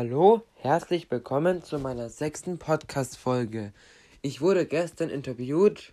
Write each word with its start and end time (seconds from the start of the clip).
Hallo, 0.00 0.44
herzlich 0.54 1.10
willkommen 1.10 1.64
zu 1.64 1.80
meiner 1.80 2.08
sechsten 2.08 2.56
Podcast-Folge. 2.56 3.72
Ich 4.22 4.40
wurde 4.40 4.64
gestern 4.64 5.10
interviewt. 5.10 5.92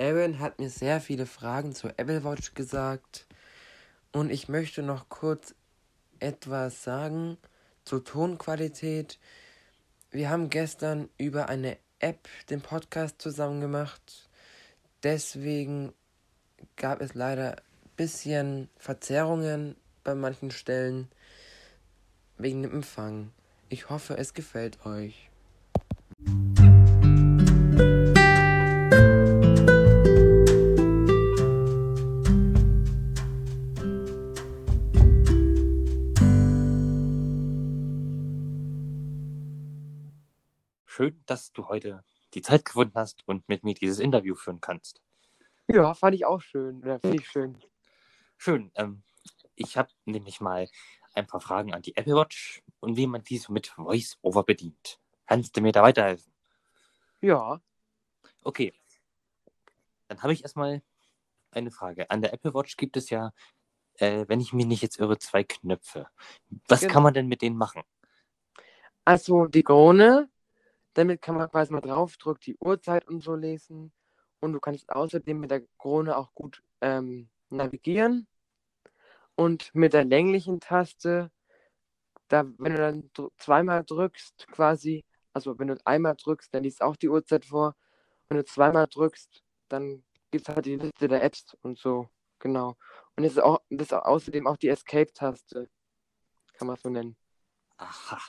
Aaron 0.00 0.38
hat 0.38 0.58
mir 0.58 0.70
sehr 0.70 1.02
viele 1.02 1.26
Fragen 1.26 1.74
zur 1.74 1.90
Apple 1.98 2.24
Watch 2.24 2.54
gesagt. 2.54 3.26
Und 4.12 4.30
ich 4.30 4.48
möchte 4.48 4.82
noch 4.82 5.10
kurz 5.10 5.54
etwas 6.20 6.82
sagen 6.84 7.36
zur 7.84 8.02
Tonqualität. 8.02 9.18
Wir 10.10 10.30
haben 10.30 10.48
gestern 10.48 11.10
über 11.18 11.50
eine 11.50 11.76
App 11.98 12.30
den 12.48 12.62
Podcast 12.62 13.20
zusammen 13.20 13.60
gemacht. 13.60 14.30
Deswegen 15.02 15.92
gab 16.76 17.02
es 17.02 17.12
leider 17.12 17.56
ein 17.56 17.90
bisschen 17.94 18.70
Verzerrungen 18.78 19.76
bei 20.02 20.14
manchen 20.14 20.50
Stellen 20.50 21.10
wegen 22.38 22.62
dem 22.62 22.72
Empfang. 22.72 23.32
Ich 23.68 23.90
hoffe, 23.90 24.16
es 24.16 24.32
gefällt 24.32 24.86
euch. 24.86 25.28
Schön, 40.86 41.22
dass 41.26 41.52
du 41.52 41.68
heute 41.68 42.02
die 42.34 42.42
Zeit 42.42 42.64
gefunden 42.64 42.94
hast 42.94 43.22
und 43.26 43.48
mit 43.48 43.62
mir 43.62 43.74
dieses 43.74 43.98
Interview 43.98 44.34
führen 44.34 44.60
kannst. 44.60 45.00
Ja, 45.68 45.94
fand 45.94 46.14
ich 46.14 46.24
auch 46.24 46.40
schön. 46.40 46.80
Oder 46.82 46.98
finde 46.98 47.18
ich 47.18 47.28
schön. 47.28 47.58
Schön. 48.36 48.70
Ähm, 48.74 49.02
ich 49.54 49.76
habe 49.76 49.90
nämlich 50.06 50.40
mal 50.40 50.68
ein 51.14 51.26
paar 51.26 51.40
Fragen 51.40 51.74
an 51.74 51.82
die 51.82 51.96
Apple 51.96 52.14
Watch 52.14 52.62
und 52.80 52.96
wie 52.96 53.06
man 53.06 53.22
die 53.22 53.38
so 53.38 53.52
mit 53.52 53.76
VoiceOver 53.76 54.44
bedient. 54.44 55.00
Kannst 55.26 55.56
du 55.56 55.60
mir 55.60 55.72
da 55.72 55.82
weiterhelfen? 55.82 56.32
Ja. 57.20 57.60
Okay. 58.44 58.72
Dann 60.08 60.22
habe 60.22 60.32
ich 60.32 60.42
erstmal 60.42 60.82
eine 61.50 61.70
Frage. 61.70 62.10
An 62.10 62.22
der 62.22 62.32
Apple 62.32 62.54
Watch 62.54 62.76
gibt 62.76 62.96
es 62.96 63.10
ja, 63.10 63.32
äh, 63.94 64.24
wenn 64.28 64.40
ich 64.40 64.52
mich 64.52 64.66
nicht 64.66 64.82
jetzt 64.82 64.98
irre, 64.98 65.18
zwei 65.18 65.44
Knöpfe. 65.44 66.08
Was 66.68 66.80
Genau. 66.80 66.92
kann 66.92 67.02
man 67.02 67.14
denn 67.14 67.26
mit 67.26 67.42
denen 67.42 67.56
machen? 67.56 67.82
Also 69.04 69.46
die 69.46 69.62
Krone, 69.62 70.30
damit 70.94 71.22
kann 71.22 71.34
man 71.36 71.50
quasi 71.50 71.72
mal 71.72 71.80
draufdrücken, 71.80 72.42
die 72.44 72.56
Uhrzeit 72.58 73.06
und 73.08 73.22
so 73.22 73.34
lesen. 73.34 73.92
Und 74.40 74.52
du 74.52 74.60
kannst 74.60 74.88
außerdem 74.90 75.40
mit 75.40 75.50
der 75.50 75.62
Krone 75.78 76.16
auch 76.16 76.32
gut 76.34 76.62
ähm, 76.80 77.28
navigieren. 77.50 78.26
Und 79.38 79.72
mit 79.72 79.92
der 79.92 80.04
länglichen 80.04 80.58
Taste, 80.58 81.30
da, 82.26 82.44
wenn 82.58 82.72
du 82.72 82.78
dann 82.78 83.10
dr- 83.12 83.30
zweimal 83.36 83.84
drückst, 83.84 84.48
quasi, 84.48 85.04
also 85.32 85.56
wenn 85.60 85.68
du 85.68 85.76
einmal 85.86 86.16
drückst, 86.16 86.52
dann 86.52 86.64
liest 86.64 86.82
auch 86.82 86.96
die 86.96 87.08
Uhrzeit 87.08 87.44
vor. 87.44 87.76
Wenn 88.28 88.38
du 88.38 88.44
zweimal 88.44 88.88
drückst, 88.88 89.44
dann 89.68 90.02
gibt 90.32 90.48
es 90.48 90.52
halt 90.52 90.66
die 90.66 90.74
Liste 90.74 91.06
der 91.06 91.22
Apps 91.22 91.56
und 91.62 91.78
so. 91.78 92.08
Genau. 92.40 92.76
Und 93.14 93.22
das 93.22 93.34
ist 93.34 93.38
auch, 93.38 93.60
das 93.70 93.86
ist 93.86 93.92
außerdem 93.92 94.48
auch 94.48 94.56
die 94.56 94.70
Escape-Taste. 94.70 95.70
Kann 96.54 96.66
man 96.66 96.76
so 96.76 96.88
nennen. 96.88 97.16
Aha. 97.76 98.20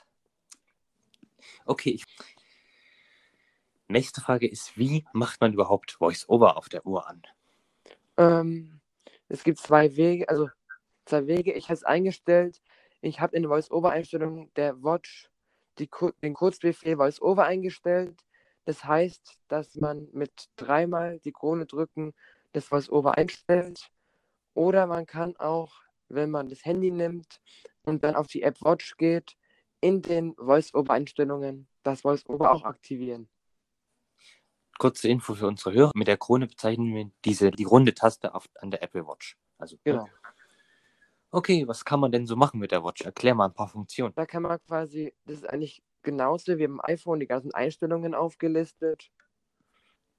Okay. 1.66 1.90
Ich... 1.90 2.06
Nächste 3.88 4.22
Frage 4.22 4.48
ist, 4.48 4.78
wie 4.78 5.08
macht 5.12 5.42
man 5.42 5.54
überhaupt 5.54 6.00
VoiceOver 6.00 6.56
auf 6.56 6.70
der 6.70 6.86
Uhr 6.86 7.08
an? 7.08 7.24
Ähm, 8.18 8.80
es 9.28 9.44
gibt 9.44 9.58
zwei 9.58 9.96
Wege, 9.96 10.30
also 10.30 10.50
zwei 11.10 11.28
Wege. 11.28 11.54
Ich 11.54 11.66
habe 11.66 11.74
es 11.74 11.84
eingestellt. 11.84 12.62
Ich 13.02 13.20
habe 13.20 13.36
in 13.36 13.44
der 13.44 13.50
Voice-Over-Einstellung 13.50 14.54
der 14.56 14.82
Watch 14.84 15.30
die, 15.78 15.90
den 16.22 16.34
Kurzbefehl 16.34 16.98
Voice-Over 16.98 17.46
eingestellt. 17.46 18.20
Das 18.66 18.84
heißt, 18.84 19.40
dass 19.48 19.76
man 19.76 20.08
mit 20.12 20.50
dreimal 20.56 21.20
die 21.20 21.32
Krone 21.32 21.66
drücken 21.66 22.14
das 22.52 22.66
Voice-Over 22.66 23.18
einstellt. 23.18 23.90
Oder 24.54 24.88
man 24.88 25.06
kann 25.06 25.36
auch, 25.38 25.82
wenn 26.10 26.30
man 26.30 26.50
das 26.50 26.66
Handy 26.66 26.92
nimmt 26.92 27.40
und 27.84 28.04
dann 28.04 28.16
auf 28.16 28.28
die 28.28 28.44
App 28.44 28.62
Watch 28.62 28.98
geht, 28.98 29.36
in 29.82 30.02
den 30.02 30.36
Voice-Over-Einstellungen 30.36 31.68
das 31.84 32.02
Voice-Over 32.02 32.52
auch 32.52 32.64
aktivieren. 32.64 33.30
Kurze 34.78 35.08
Info 35.08 35.34
für 35.34 35.48
unsere 35.48 35.74
Hörer. 35.74 35.92
Mit 35.96 36.08
der 36.08 36.18
Krone 36.18 36.48
bezeichnen 36.48 36.94
wir 36.94 37.12
diese, 37.26 37.52
die 37.52 37.64
runde 37.64 37.94
Taste 37.94 38.34
auf, 38.34 38.48
an 38.56 38.72
der 38.72 38.84
Apple 38.84 39.06
Watch. 39.06 39.38
Also, 39.58 39.76
ne? 39.76 39.82
Genau. 39.84 40.08
Okay, 41.32 41.68
was 41.68 41.86
kann 41.86 42.00
man 42.00 42.12
denn 42.12 42.26
so 42.26 42.36
machen 42.36 42.60
mit 42.60 42.72
der 42.72 42.84
Watch? 42.84 43.02
Erklär 43.02 43.36
mal 43.36 43.46
ein 43.46 43.54
paar 43.54 43.68
Funktionen. 43.68 44.14
Da 44.16 44.26
kann 44.26 44.42
man 44.42 44.60
quasi, 44.66 45.14
das 45.26 45.38
ist 45.38 45.50
eigentlich 45.50 45.84
genauso 46.02 46.58
wie 46.58 46.64
im 46.64 46.82
iPhone, 46.84 47.20
die 47.20 47.28
ganzen 47.28 47.54
Einstellungen 47.54 48.16
aufgelistet. 48.16 49.12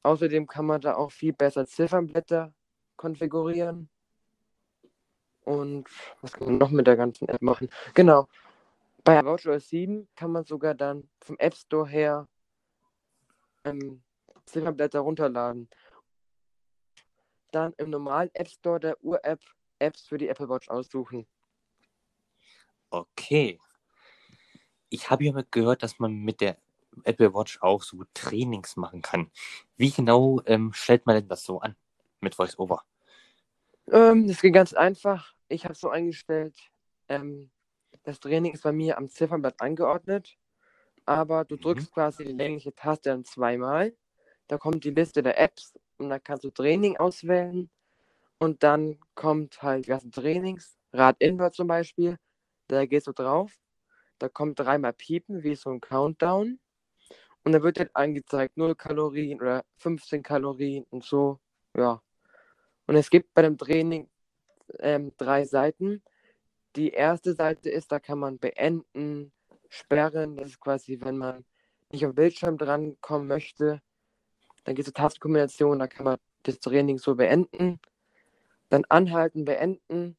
Außerdem 0.03 0.47
kann 0.47 0.67
man 0.67 0.81
da 0.81 0.95
auch 0.95 1.11
viel 1.11 1.33
besser 1.33 1.67
Ziffernblätter 1.67 2.55
konfigurieren. 2.97 3.89
Und 5.45 5.89
was 6.21 6.33
kann 6.33 6.47
man 6.47 6.59
noch 6.59 6.71
mit 6.71 6.87
der 6.87 6.97
ganzen 6.97 7.29
App 7.29 7.43
machen? 7.43 7.69
Genau. 7.95 8.29
Bei 9.03 9.25
WatchOS 9.25 9.69
7 9.69 10.09
kann 10.15 10.31
man 10.31 10.45
sogar 10.45 10.75
dann 10.75 11.09
vom 11.21 11.37
App 11.39 11.55
Store 11.55 11.89
her 11.89 12.29
ähm, 13.65 14.03
Ziffernblätter 14.45 15.01
runterladen. 15.01 15.69
Dann 17.51 17.73
im 17.79 17.91
normalen 17.91 18.31
App 18.35 18.49
Store 18.49 18.79
der 18.79 19.03
Uhr-App 19.03 19.41
Apps 19.81 20.03
für 20.07 20.19
die 20.19 20.29
Apple 20.29 20.49
Watch 20.49 20.69
aussuchen. 20.69 21.27
Okay. 22.93 23.59
Ich 24.89 25.11
habe 25.11 25.25
ja 25.25 25.33
mal 25.33 25.47
gehört, 25.51 25.83
dass 25.83 25.99
man 25.99 26.15
mit 26.15 26.41
der 26.41 26.57
Apple 27.05 27.33
Watch 27.33 27.59
auch 27.63 27.83
so 27.83 28.05
Trainings 28.15 28.77
machen 28.77 29.03
kann. 29.03 29.31
Wie 29.77 29.91
genau 29.91 30.41
ähm, 30.47 30.73
stellt 30.73 31.07
man 31.07 31.17
denn 31.17 31.29
das 31.29 31.45
so 31.45 31.61
an 31.61 31.77
mit 32.21 32.37
VoiceOver? 32.39 32.83
Ähm, 33.91 34.27
das 34.27 34.41
geht 34.41 34.55
ganz 34.55 34.73
einfach. 34.73 35.35
Ich 35.49 35.65
habe 35.65 35.75
es 35.75 35.81
so 35.81 35.91
eingestellt. 35.91 36.57
Ähm, 37.09 37.51
das 38.03 38.21
Training 38.21 38.53
ist 38.53 38.63
bei 38.63 38.73
mir 38.73 38.99
am 38.99 39.09
Ziffernblatt 39.09 39.61
angeordnet, 39.61 40.37
aber 41.07 41.45
du 41.45 41.57
Mhm. 41.57 41.61
drückst 41.63 41.93
quasi 41.93 42.25
die 42.25 42.33
längliche 42.33 42.75
Taste 42.75 43.11
dann 43.11 43.25
zweimal. 43.25 43.97
Da 44.49 44.59
kommt 44.59 44.85
die 44.85 44.91
Liste 44.91 45.23
der 45.23 45.39
Apps 45.39 45.75
und 45.99 46.11
da 46.11 46.19
kannst 46.19 46.45
du 46.45 46.51
Training 46.51 46.97
auswählen 46.97 47.71
und 48.41 48.63
dann 48.63 48.99
kommt 49.15 49.63
halt 49.63 49.85
die 49.85 49.91
ganzen 49.91 50.11
Trainings, 50.11 50.79
Rad 50.95 51.17
Inward 51.19 51.55
zum 51.55 51.69
Beispiel. 51.69 52.17
Da 52.69 52.87
gehst 52.87 53.07
du 53.07 53.13
drauf. 53.13 53.53
Da 54.19 54.29
kommt 54.29 54.59
dreimal 54.59 54.95
Piepen, 54.95 55.43
wie 55.43 55.55
so 55.55 55.71
ein 55.71 55.81
Countdown. 55.81 56.59
Und 57.45 57.53
dann 57.53 57.63
wird 57.63 57.79
halt 57.79 57.95
angezeigt 57.95 58.57
0 58.57 58.75
Kalorien 58.75 59.41
oder 59.41 59.65
15 59.77 60.23
Kalorien 60.23 60.87
und 60.89 61.05
so. 61.05 61.39
Ja. 61.77 62.03
Und 62.87 62.97
es 62.97 63.11
gibt 63.11 63.35
bei 63.35 63.43
dem 63.43 63.59
Training 63.59 64.09
ähm, 64.79 65.13
drei 65.19 65.45
Seiten. 65.45 66.03
Die 66.77 66.91
erste 66.91 67.35
Seite 67.35 67.69
ist, 67.69 67.93
da 67.93 68.01
kann 68.01 68.19
man 68.19 68.39
beenden, 68.39 69.33
sperren. 69.69 70.37
Das 70.37 70.49
ist 70.51 70.61
quasi, 70.61 70.99
wenn 71.01 71.19
man 71.19 71.45
nicht 71.93 72.05
am 72.07 72.15
Bildschirm 72.15 72.57
drankommen 72.57 73.29
möchte. 73.29 73.83
Dann 74.65 74.75
geht 74.75 74.87
es 74.87 74.93
zur 74.93 74.95
Tastenkombination, 74.95 75.79
da 75.79 75.87
kann 75.89 76.05
man 76.05 76.19
das 76.43 76.59
Training 76.61 76.99
so 76.99 77.17
beenden. 77.17 77.81
Dann 78.71 78.85
anhalten, 78.89 79.45
beenden. 79.45 80.17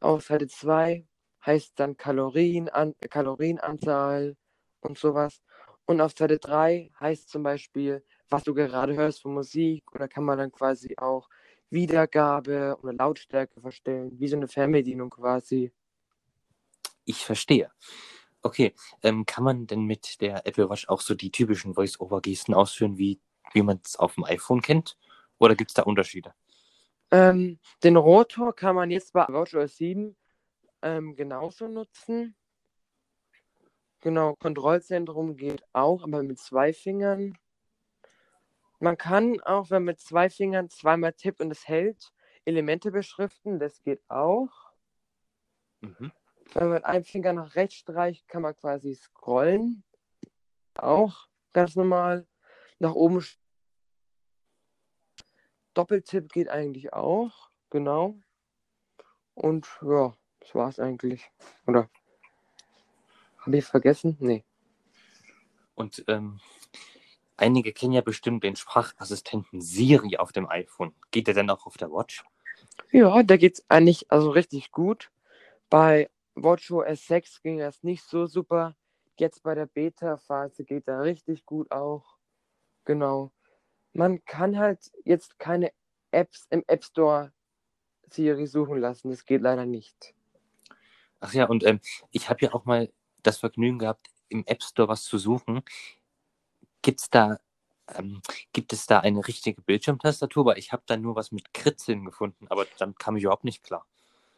Auf 0.00 0.24
Seite 0.24 0.48
2 0.48 1.06
heißt 1.46 1.78
dann 1.78 1.96
Kalorien 1.96 2.68
an, 2.68 2.94
Kalorienanzahl 3.08 4.36
und 4.80 4.98
sowas. 4.98 5.40
Und 5.86 6.00
auf 6.00 6.12
Seite 6.16 6.38
3 6.38 6.90
heißt 6.98 7.28
zum 7.28 7.44
Beispiel, 7.44 8.04
was 8.28 8.42
du 8.44 8.54
gerade 8.54 8.94
hörst 8.94 9.22
von 9.22 9.34
Musik. 9.34 9.84
Oder 9.94 10.08
kann 10.08 10.24
man 10.24 10.38
dann 10.38 10.50
quasi 10.50 10.96
auch 10.96 11.28
Wiedergabe 11.70 12.76
oder 12.82 12.92
Lautstärke 12.92 13.60
verstellen, 13.60 14.18
wie 14.18 14.28
so 14.28 14.36
eine 14.36 14.48
Fernbedienung 14.48 15.10
quasi. 15.10 15.72
Ich 17.04 17.24
verstehe. 17.24 17.70
Okay, 18.42 18.74
ähm, 19.02 19.26
kann 19.26 19.44
man 19.44 19.66
denn 19.66 19.82
mit 19.82 20.20
der 20.20 20.46
Apple 20.46 20.68
Watch 20.70 20.88
auch 20.88 21.00
so 21.00 21.14
die 21.14 21.30
typischen 21.30 21.74
Voice-Over-Gesten 21.74 22.54
ausführen, 22.54 22.98
wie, 22.98 23.20
wie 23.52 23.62
man 23.62 23.80
es 23.84 23.96
auf 23.96 24.14
dem 24.14 24.24
iPhone 24.24 24.62
kennt? 24.62 24.96
Oder 25.38 25.54
gibt 25.54 25.70
es 25.70 25.74
da 25.74 25.82
Unterschiede? 25.82 26.34
Ähm, 27.10 27.58
den 27.82 27.96
Rotor 27.96 28.54
kann 28.54 28.76
man 28.76 28.90
jetzt 28.90 29.12
bei 29.12 29.26
WatchOS 29.28 29.76
7 29.76 30.16
ähm, 30.82 31.16
genauso 31.16 31.66
nutzen. 31.66 32.36
Genau, 34.00 34.34
Kontrollzentrum 34.36 35.36
geht 35.36 35.62
auch, 35.72 36.04
aber 36.04 36.22
mit 36.22 36.38
zwei 36.38 36.72
Fingern. 36.72 37.36
Man 38.78 38.96
kann 38.96 39.40
auch, 39.42 39.70
wenn 39.70 39.82
man 39.82 39.92
mit 39.94 40.00
zwei 40.00 40.30
Fingern 40.30 40.70
zweimal 40.70 41.12
tippt 41.12 41.40
und 41.40 41.50
es 41.50 41.68
hält, 41.68 42.12
Elemente 42.46 42.90
beschriften, 42.90 43.58
das 43.58 43.82
geht 43.82 44.00
auch. 44.08 44.48
Mhm. 45.82 46.12
Wenn 46.54 46.64
man 46.64 46.72
mit 46.72 46.84
einem 46.84 47.04
Finger 47.04 47.32
nach 47.34 47.54
rechts 47.54 47.76
streicht, 47.76 48.26
kann 48.26 48.42
man 48.42 48.56
quasi 48.56 48.94
scrollen. 48.94 49.84
Auch 50.74 51.28
ganz 51.52 51.76
normal. 51.76 52.26
Nach 52.78 52.94
oben. 52.94 53.24
Doppeltipp 55.74 56.32
geht 56.32 56.48
eigentlich 56.48 56.92
auch. 56.92 57.50
Genau. 57.70 58.16
Und 59.34 59.68
ja, 59.82 60.14
das 60.40 60.54
war's 60.54 60.78
eigentlich. 60.78 61.30
Oder? 61.66 61.88
Habe 63.38 63.56
ich 63.56 63.64
vergessen? 63.64 64.16
Nee. 64.20 64.44
Und 65.74 66.04
ähm, 66.08 66.40
einige 67.36 67.72
kennen 67.72 67.92
ja 67.92 68.02
bestimmt 68.02 68.44
den 68.44 68.56
Sprachassistenten 68.56 69.60
Siri 69.60 70.16
auf 70.18 70.32
dem 70.32 70.48
iPhone. 70.48 70.94
Geht 71.10 71.26
der 71.26 71.34
denn 71.34 71.50
auch 71.50 71.66
auf 71.66 71.76
der 71.76 71.90
Watch? 71.90 72.24
Ja, 72.92 73.22
da 73.22 73.36
geht's 73.36 73.64
eigentlich 73.68 74.10
also 74.10 74.30
richtig 74.30 74.72
gut. 74.72 75.10
Bei 75.70 76.10
WatchOS 76.34 77.06
6 77.06 77.42
ging 77.42 77.58
das 77.58 77.82
nicht 77.82 78.04
so 78.04 78.26
super. 78.26 78.76
Jetzt 79.18 79.42
bei 79.42 79.54
der 79.54 79.66
Beta-Phase 79.66 80.64
geht 80.64 80.88
er 80.88 81.02
richtig 81.02 81.46
gut 81.46 81.70
auch. 81.70 82.16
Genau. 82.84 83.32
Man 83.92 84.24
kann 84.24 84.58
halt 84.58 84.90
jetzt 85.04 85.38
keine 85.38 85.72
Apps 86.10 86.46
im 86.50 86.64
App 86.66 86.84
Store 86.84 87.32
Siri 88.10 88.46
suchen 88.46 88.78
lassen. 88.78 89.10
Das 89.10 89.24
geht 89.24 89.42
leider 89.42 89.66
nicht. 89.66 90.14
Ach 91.20 91.32
ja, 91.34 91.46
und 91.46 91.64
ähm, 91.64 91.80
ich 92.10 92.28
habe 92.28 92.44
ja 92.44 92.54
auch 92.54 92.64
mal 92.64 92.90
das 93.22 93.38
Vergnügen 93.38 93.78
gehabt, 93.78 94.08
im 94.28 94.44
App 94.46 94.62
Store 94.62 94.88
was 94.88 95.04
zu 95.04 95.18
suchen. 95.18 95.62
Gibt's 96.82 97.10
da, 97.10 97.38
ähm, 97.94 98.22
gibt 98.52 98.72
es 98.72 98.86
da 98.86 99.00
eine 99.00 99.26
richtige 99.26 99.60
Bildschirmtastatur? 99.60 100.46
Weil 100.46 100.58
ich 100.58 100.72
habe 100.72 100.82
da 100.86 100.96
nur 100.96 101.16
was 101.16 101.30
mit 101.30 101.52
Kritzeln 101.52 102.04
gefunden, 102.04 102.46
aber 102.48 102.66
dann 102.78 102.94
kam 102.94 103.16
ich 103.16 103.24
überhaupt 103.24 103.44
nicht 103.44 103.62
klar. 103.62 103.86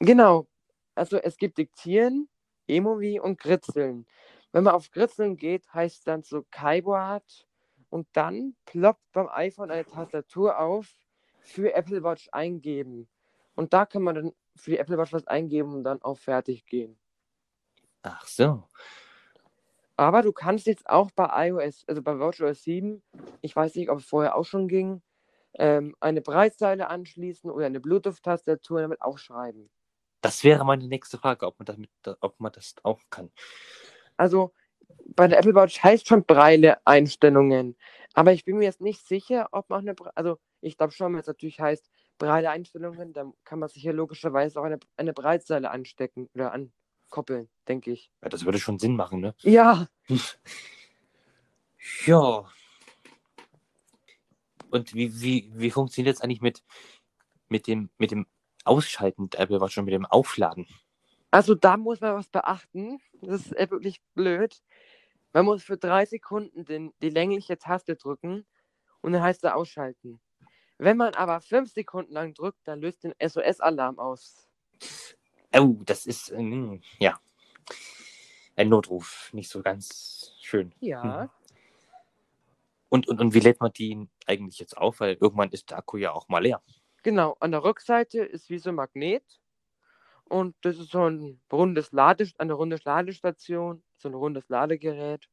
Genau. 0.01 0.47
Also 0.95 1.17
es 1.19 1.37
gibt 1.37 1.59
Diktieren, 1.59 2.29
Emovi 2.67 3.21
und 3.21 3.39
Kritzeln. 3.39 4.07
Wenn 4.51 4.65
man 4.65 4.75
auf 4.75 4.91
Kritzeln 4.91 5.37
geht, 5.37 5.73
heißt 5.73 5.99
es 5.99 6.05
dann 6.05 6.23
so 6.23 6.43
Keyboard 6.51 7.47
und 7.93 8.09
dann 8.15 8.57
ploppt 8.65 9.13
beim 9.13 9.29
iPhone 9.29 9.71
eine 9.71 9.85
Tastatur 9.85 10.59
auf 10.59 10.97
für 11.41 11.75
Apple 11.75 12.03
Watch 12.03 12.31
eingeben. 12.33 13.07
Und 13.55 13.75
da 13.75 13.85
kann 13.85 14.03
man 14.03 14.15
dann 14.15 14.33
für 14.57 14.71
die 14.71 14.79
Apple 14.79 14.97
Watch 14.97 15.13
was 15.13 15.27
eingeben 15.27 15.75
und 15.75 15.85
dann 15.85 16.01
auf 16.01 16.21
fertig 16.21 16.65
gehen. 16.65 16.99
Ach 18.03 18.27
so. 18.27 18.65
Aber 19.97 20.23
du 20.23 20.33
kannst 20.33 20.67
jetzt 20.67 20.89
auch 20.89 21.11
bei 21.11 21.49
iOS, 21.49 21.85
also 21.87 22.01
bei 22.01 22.19
WatchOS 22.19 22.63
7, 22.63 23.03
ich 23.43 23.55
weiß 23.55 23.75
nicht, 23.75 23.91
ob 23.91 23.99
es 23.99 24.07
vorher 24.07 24.37
auch 24.37 24.47
schon 24.47 24.69
ging, 24.69 25.03
ähm, 25.59 25.95
eine 26.01 26.23
Breitzeile 26.23 26.89
anschließen 26.89 27.51
oder 27.51 27.67
eine 27.67 27.79
Bluetooth-Tastatur 27.79 28.81
damit 28.81 29.03
auch 29.03 29.19
schreiben. 29.19 29.71
Das 30.23 30.45
wäre 30.45 30.65
meine 30.65 30.89
nächste 30.89 31.19
Frage, 31.19 31.47
ob 31.47 31.59
man, 31.59 31.67
damit, 31.67 31.91
ob 32.21 32.41
man 32.41 32.53
das 32.53 32.75
auch 32.85 33.03
kann. 33.11 33.31
Also 34.17 34.55
bei 35.15 35.29
der 35.29 35.39
Apple 35.39 35.55
Watch 35.55 35.83
heißt 35.83 36.09
schon 36.09 36.25
Breile-Einstellungen. 36.25 37.77
Aber 38.15 38.33
ich 38.33 38.45
bin 38.45 38.59
mir 38.59 38.65
jetzt 38.65 38.81
nicht 38.81 39.07
sicher, 39.07 39.49
ob 39.53 39.71
man 39.71 39.81
eine, 39.81 39.95
Bre 39.95 40.13
also 40.17 40.39
ich 40.61 40.77
glaube 40.77 40.93
schon, 40.93 41.13
wenn 41.13 41.21
es 41.21 41.27
natürlich 41.27 41.61
heißt 41.61 41.91
Breile-Einstellungen, 42.19 43.13
dann 43.13 43.33
kann 43.45 43.59
man 43.59 43.69
sich 43.69 43.83
hier 43.83 43.93
logischerweise 43.93 44.61
auch 44.61 44.65
eine, 44.65 44.79
eine 44.97 45.13
Breitseile 45.13 45.71
anstecken 45.71 46.29
oder 46.35 46.53
ankoppeln, 46.53 47.49
denke 47.69 47.91
ich. 47.91 48.11
Ja, 48.23 48.29
das 48.29 48.45
würde 48.45 48.59
schon 48.59 48.79
Sinn 48.79 48.97
machen, 48.97 49.21
ne? 49.21 49.35
Ja. 49.41 49.89
ja. 52.07 52.45
Und 54.71 54.95
wie, 54.95 55.21
wie, 55.21 55.51
wie 55.55 55.71
funktioniert 55.71 56.17
es 56.17 56.23
eigentlich 56.23 56.41
mit, 56.41 56.63
mit, 57.49 57.67
dem, 57.67 57.91
mit 57.99 58.11
dem 58.11 58.27
Ausschalten 58.65 59.29
der 59.31 59.41
Apple 59.41 59.61
Watch 59.61 59.77
und 59.79 59.85
mit 59.85 59.95
dem 59.95 60.07
Aufladen? 60.07 60.67
Also 61.31 61.55
da 61.55 61.77
muss 61.77 62.01
man 62.01 62.15
was 62.15 62.29
beachten. 62.29 63.01
Das 63.23 63.47
ist 63.47 63.71
wirklich 63.71 64.01
blöd. 64.15 64.63
Man 65.33 65.45
muss 65.45 65.63
für 65.63 65.77
drei 65.77 66.05
Sekunden 66.05 66.65
den, 66.65 66.93
die 67.03 67.11
längliche 67.11 67.59
Taste 67.59 67.97
drücken 67.97 68.47
und 69.01 69.13
dann 69.13 69.23
heißt 69.23 69.45
er 69.45 69.57
ausschalten. 69.57 70.21
Wenn 70.79 70.97
man 70.97 71.15
aber 71.15 71.41
fünf 71.41 71.73
Sekunden 71.73 72.13
lang 72.13 72.35
drückt, 72.35 72.61
dann 72.65 72.81
löst 72.81 73.05
den 73.05 73.15
SOS-Alarm 73.21 73.99
aus. 73.99 74.49
Oh, 75.55 75.77
das 75.85 76.07
ist, 76.07 76.31
äh, 76.31 76.81
ja, 76.99 77.19
ein 78.57 78.69
Notruf. 78.69 79.31
Nicht 79.33 79.51
so 79.51 79.63
ganz 79.63 80.35
schön. 80.41 80.75
Ja. 80.81 81.23
Hm. 81.23 81.31
Und, 82.89 83.09
und, 83.09 83.21
und 83.21 83.35
wie 83.35 83.41
lädt 83.41 83.61
man 83.61 83.73
die 83.73 84.09
eigentlich 84.27 84.59
jetzt 84.59 84.77
auf? 84.77 85.01
Weil 85.01 85.17
irgendwann 85.21 85.51
ist 85.51 85.71
der 85.71 85.79
Akku 85.79 85.97
ja 85.97 86.13
auch 86.13 86.29
mal 86.29 86.43
leer. 86.43 86.63
Genau, 87.03 87.37
an 87.41 87.51
der 87.51 87.65
Rückseite 87.65 88.23
ist 88.23 88.51
wie 88.51 88.59
so 88.59 88.69
ein 88.69 88.75
Magnet. 88.75 89.41
Und 90.33 90.57
das 90.63 90.79
ist 90.79 90.93
so 90.93 91.11
ein 91.11 91.43
rundes 91.53 91.93
Lade, 91.93 92.27
eine 92.39 92.55
runde 92.55 92.79
Ladestation, 92.83 93.83
so 93.99 94.09
ein 94.09 94.15
rundes 94.15 94.49
Ladegerät. 94.49 95.29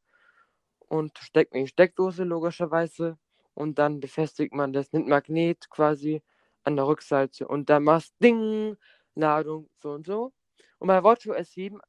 Und 0.89 1.17
steckt 1.19 1.55
in 1.55 1.61
die 1.63 1.69
Steckdose 1.69 2.25
logischerweise. 2.25 3.17
Und 3.53 3.79
dann 3.79 4.01
befestigt 4.01 4.53
man 4.53 4.73
das 4.73 4.91
mit 4.91 5.07
Magnet 5.07 5.69
quasi 5.69 6.21
an 6.65 6.75
der 6.75 6.85
Rückseite. 6.85 7.47
Und 7.47 7.69
dann 7.69 7.83
machst 7.85 8.13
Ding, 8.21 8.75
Ladung, 9.15 9.69
so 9.77 9.91
und 9.91 10.05
so. 10.05 10.33
Und 10.79 10.89
bei 10.89 11.01
WatchOS 11.01 11.49
7 11.53 11.79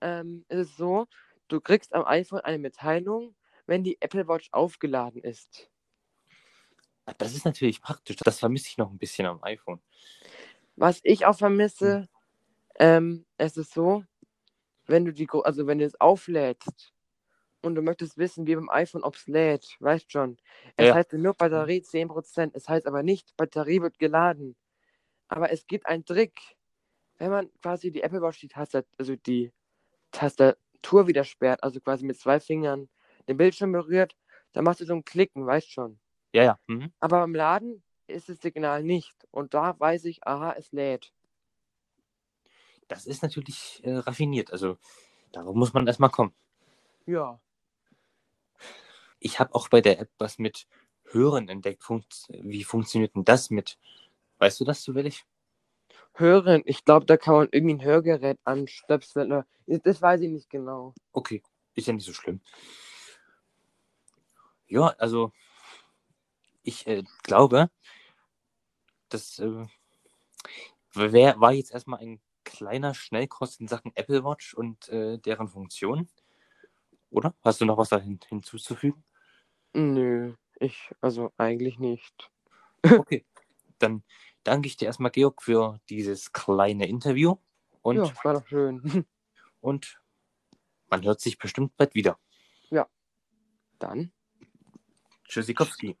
ähm, 0.00 0.46
ist 0.48 0.70
es 0.70 0.76
so, 0.78 1.06
du 1.48 1.60
kriegst 1.60 1.94
am 1.94 2.06
iPhone 2.06 2.40
eine 2.40 2.58
Mitteilung, 2.58 3.36
wenn 3.66 3.84
die 3.84 4.00
Apple 4.00 4.26
Watch 4.26 4.48
aufgeladen 4.52 5.22
ist. 5.22 5.68
Das 7.18 7.34
ist 7.34 7.44
natürlich 7.44 7.82
praktisch. 7.82 8.16
Das 8.16 8.38
vermisse 8.38 8.68
ich 8.68 8.78
noch 8.78 8.90
ein 8.90 8.96
bisschen 8.96 9.26
am 9.26 9.42
iPhone. 9.42 9.82
Was 10.76 11.00
ich 11.02 11.26
auch 11.26 11.36
vermisse, 11.36 11.98
hm. 11.98 12.08
Ähm, 12.78 13.24
es 13.36 13.56
ist 13.56 13.72
so, 13.72 14.04
wenn 14.86 15.04
du 15.04 15.12
die, 15.12 15.28
also 15.30 15.66
wenn 15.66 15.78
du 15.78 15.84
es 15.84 16.00
auflädst 16.00 16.92
und 17.62 17.74
du 17.74 17.82
möchtest 17.82 18.18
wissen, 18.18 18.46
wie 18.46 18.54
beim 18.54 18.68
iPhone, 18.70 19.02
ob 19.02 19.16
es 19.16 19.26
lädt, 19.26 19.76
weißt 19.80 20.10
schon. 20.12 20.36
Es 20.76 20.88
ja. 20.88 20.94
heißt 20.94 21.12
nur 21.14 21.34
Batterie 21.34 21.80
10%. 21.80 22.54
Es 22.54 22.68
heißt 22.68 22.86
aber 22.86 23.02
nicht, 23.02 23.36
Batterie 23.36 23.80
wird 23.80 23.98
geladen. 23.98 24.56
Aber 25.28 25.50
es 25.50 25.66
gibt 25.66 25.86
einen 25.86 26.04
Trick. 26.04 26.38
Wenn 27.18 27.30
man 27.30 27.50
quasi 27.62 27.90
die 27.90 28.02
Apple 28.02 28.20
Watch, 28.20 28.40
die 28.40 28.48
Tastatur, 28.48 28.90
also 28.98 29.16
die 29.16 29.52
Tastatur 30.10 31.06
wieder 31.06 31.24
sperrt, 31.24 31.62
also 31.62 31.80
quasi 31.80 32.04
mit 32.04 32.18
zwei 32.18 32.40
Fingern 32.40 32.88
den 33.28 33.36
Bildschirm 33.36 33.72
berührt, 33.72 34.16
dann 34.52 34.64
machst 34.64 34.80
du 34.80 34.84
so 34.84 34.94
ein 34.94 35.04
Klicken, 35.04 35.46
weißt 35.46 35.70
schon. 35.70 35.98
Ja, 36.32 36.44
ja. 36.44 36.58
Mhm. 36.66 36.92
Aber 37.00 37.20
beim 37.20 37.34
Laden 37.34 37.82
ist 38.06 38.28
das 38.28 38.40
Signal 38.40 38.82
nicht. 38.82 39.14
Und 39.30 39.54
da 39.54 39.78
weiß 39.78 40.04
ich, 40.06 40.26
aha, 40.26 40.54
es 40.58 40.72
lädt. 40.72 41.12
Das 42.88 43.06
ist 43.06 43.22
natürlich 43.22 43.80
äh, 43.84 43.96
raffiniert. 43.96 44.52
Also 44.52 44.76
darauf 45.32 45.54
muss 45.54 45.72
man 45.72 45.86
erstmal 45.86 46.10
kommen. 46.10 46.34
Ja. 47.06 47.40
Ich 49.18 49.40
habe 49.40 49.54
auch 49.54 49.68
bei 49.68 49.80
der 49.80 50.00
App 50.00 50.10
was 50.18 50.38
mit 50.38 50.66
Hören 51.04 51.48
entdeckt. 51.48 51.82
Funkt, 51.82 52.26
wie 52.28 52.64
funktioniert 52.64 53.14
denn 53.14 53.24
das 53.24 53.50
mit? 53.50 53.78
Weißt 54.38 54.60
du 54.60 54.64
das 54.64 54.82
zufällig? 54.82 55.24
Hören, 56.14 56.62
ich 56.66 56.84
glaube, 56.84 57.06
da 57.06 57.16
kann 57.16 57.34
man 57.34 57.48
irgendwie 57.50 57.74
ein 57.74 57.84
Hörgerät 57.84 58.38
anstöpseln. 58.44 59.44
Das 59.66 60.02
weiß 60.02 60.20
ich 60.20 60.30
nicht 60.30 60.50
genau. 60.50 60.94
Okay, 61.12 61.42
ist 61.74 61.86
ja 61.86 61.92
nicht 61.92 62.04
so 62.04 62.12
schlimm. 62.12 62.40
Ja, 64.66 64.94
also 64.98 65.32
ich 66.62 66.86
äh, 66.86 67.04
glaube, 67.22 67.70
das 69.08 69.38
äh, 69.38 69.66
wär, 70.94 71.40
war 71.40 71.52
jetzt 71.52 71.72
erstmal 71.72 72.00
ein 72.00 72.20
kleiner 72.54 72.94
Schnellkost 72.94 73.60
in 73.60 73.68
Sachen 73.68 73.92
Apple 73.96 74.24
Watch 74.24 74.54
und 74.54 74.88
äh, 74.88 75.18
deren 75.18 75.48
Funktion. 75.48 76.08
Oder? 77.10 77.34
Hast 77.42 77.60
du 77.60 77.64
noch 77.64 77.78
was 77.78 77.88
da 77.88 77.98
hin, 77.98 78.20
hinzuzufügen? 78.28 79.04
Nö, 79.72 80.34
ich, 80.60 80.92
also 81.00 81.32
eigentlich 81.36 81.78
nicht. 81.78 82.30
Okay, 83.00 83.24
dann 83.78 84.02
danke 84.42 84.66
ich 84.68 84.76
dir 84.76 84.84
erstmal, 84.84 85.10
Georg, 85.10 85.42
für 85.42 85.80
dieses 85.88 86.32
kleine 86.32 86.86
Interview. 86.86 87.36
Und, 87.80 87.96
ja, 87.96 88.12
war 88.24 88.34
doch 88.34 88.46
schön. 88.46 88.82
Und 89.60 89.98
man 90.90 91.02
hört 91.02 91.20
sich 91.20 91.38
bestimmt 91.38 91.74
bald 91.78 91.94
wieder. 91.94 92.18
Ja. 92.68 92.86
Dann. 93.78 94.12
Tschüssikowski. 95.26 95.96